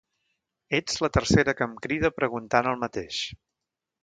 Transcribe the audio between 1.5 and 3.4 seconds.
que em crida preguntant el mateix.